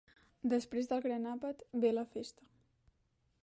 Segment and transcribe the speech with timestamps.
[0.53, 2.51] Després del gran àpat ve la festa.